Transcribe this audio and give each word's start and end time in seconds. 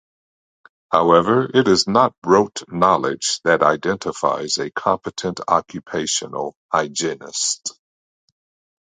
However, 0.91 1.47
it 1.53 1.67
is 1.67 1.87
not 1.87 2.15
rote 2.25 2.63
knowledge 2.67 3.39
that 3.43 3.61
identifies 3.61 4.57
a 4.57 4.71
competent 4.71 5.41
occupational 5.47 6.55
hygienist. 6.71 7.79